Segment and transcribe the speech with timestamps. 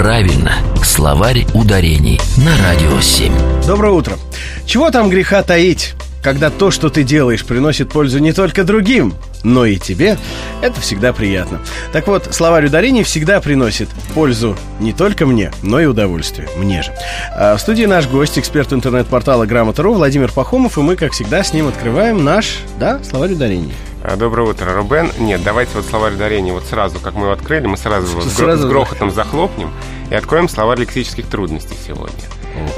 [0.00, 3.34] Правильно, словарь ударений на Радио 7.
[3.66, 4.16] Доброе утро.
[4.64, 5.92] Чего там греха таить?
[6.22, 9.12] Когда то, что ты делаешь, приносит пользу не только другим,
[9.44, 10.16] но и тебе,
[10.62, 11.60] это всегда приятно.
[11.92, 16.48] Так вот, словарь ударений всегда приносит пользу не только мне, но и удовольствие.
[16.56, 16.94] Мне же.
[17.36, 21.52] А в студии наш гость, эксперт интернет-портала Грамота.ру Владимир Пахомов, и мы, как всегда, с
[21.52, 23.74] ним открываем наш, да, словарь ударений.
[24.02, 25.10] А, Доброе утро, Рубен.
[25.18, 28.62] Нет, давайте вот словарь ударения вот сразу, как мы его открыли, мы сразу его Сразу?
[28.62, 29.70] с грохотом захлопнем
[30.10, 32.16] и откроем словарь лексических трудностей сегодня.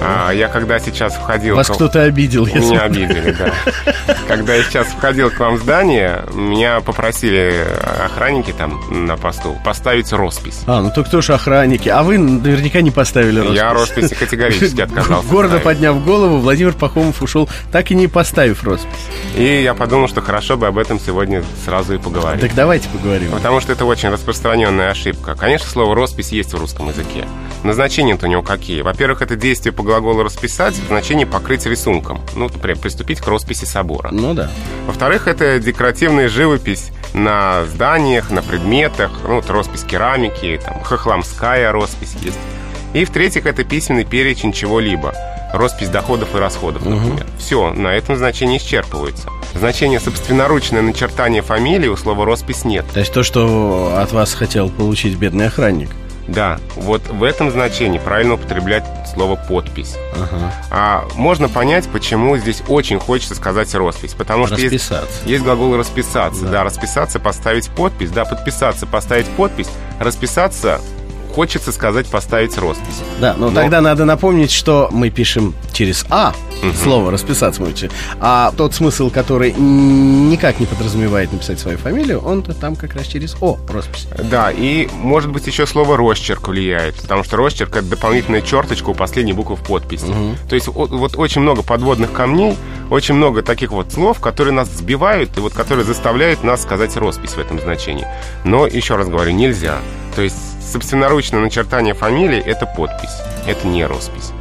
[0.00, 1.54] А, я когда сейчас входил...
[1.56, 2.60] Вас к- кто-то обидел, если...
[2.70, 3.52] Меня обидели, да.
[4.28, 7.54] Когда я сейчас входил к вам в здание, меня попросили
[8.04, 10.60] охранники там на посту поставить роспись.
[10.66, 11.88] А, ну то кто ж охранники?
[11.88, 13.56] А вы наверняка не поставили роспись.
[13.56, 15.28] Я роспись категорически отказался.
[15.28, 15.64] Гордо ставить.
[15.64, 18.88] подняв голову, Владимир Пахомов ушел, так и не поставив роспись.
[19.36, 22.40] И я подумал, что хорошо бы об этом сегодня сразу и поговорить.
[22.40, 23.30] Так давайте поговорим.
[23.30, 25.34] Потому что это очень распространенная ошибка.
[25.34, 27.24] Конечно, слово «роспись» есть в русском языке.
[27.62, 28.80] Назначения-то у него какие?
[28.82, 32.20] Во-первых, это действие по глаголу «расписать» в значении «покрыть рисунком».
[32.34, 34.10] Ну, например, приступить к росписи собора.
[34.12, 34.50] Ну да.
[34.86, 39.12] Во-вторых, это декоративная живопись на зданиях, на предметах.
[39.26, 42.38] Ну, вот роспись керамики, там, хохламская роспись есть.
[42.92, 45.14] И в-третьих, это письменный перечень чего-либо.
[45.52, 47.26] Роспись доходов и расходов, например.
[47.38, 49.28] Все, на этом значение исчерпывается.
[49.54, 52.86] Значение собственноручное начертание фамилии у слова «роспись» нет.
[52.92, 55.90] То есть то, что от вас хотел получить бедный охранник.
[56.28, 59.96] Да, вот в этом значении правильно употреблять слово «подпись».
[60.14, 60.52] Ага.
[60.70, 64.14] А можно понять, почему здесь очень хочется сказать «роспись».
[64.14, 64.90] Потому что есть,
[65.24, 66.44] есть глагол «расписаться».
[66.44, 66.50] Да.
[66.50, 66.64] Да.
[66.64, 68.10] расписаться, поставить подпись.
[68.10, 69.68] Да, подписаться, поставить подпись.
[69.98, 70.80] Расписаться
[71.32, 73.00] хочется сказать «поставить роспись».
[73.20, 76.34] Да, но, Но- тогда надо напомнить, что мы пишем через «а»
[76.82, 82.76] слово «расписаться» можете, а тот смысл, который никак не подразумевает написать свою фамилию, он-то там
[82.76, 84.06] как раз через «о» роспись.
[84.30, 88.94] Да, и может быть еще слово «росчерк» влияет, потому что росчерк— это дополнительная черточка у
[88.94, 90.06] последней буквы в подписи.
[90.48, 92.56] То есть вот, вот очень много подводных камней,
[92.90, 97.30] очень много таких вот слов, которые нас сбивают и вот которые заставляют нас сказать роспись
[97.30, 98.06] в этом значении.
[98.44, 99.78] Но, еще раз говорю, нельзя.
[100.14, 100.36] То есть
[100.72, 103.16] собственноручное начертание фамилии— это подпись,
[103.46, 104.32] это не роспись.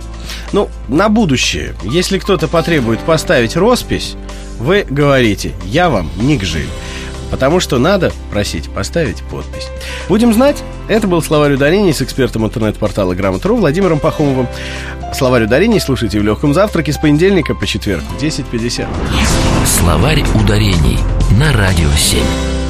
[0.52, 4.16] Ну, на будущее, если кто-то потребует поставить роспись,
[4.60, 6.70] вы говорите «я вам не гжиль».
[7.30, 9.70] Потому что надо просить поставить подпись.
[10.10, 10.62] Будем знать.
[10.90, 14.48] Это был словарь ударений с экспертом интернет-портала Грамотру Владимиром Пахомовым.
[15.14, 18.86] Словарь ударений слушайте в легком завтраке с понедельника по четверг в 10.50.
[19.66, 21.00] Словарь ударений
[21.40, 22.61] на Радио 7.